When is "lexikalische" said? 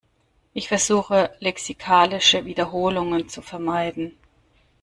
1.39-2.43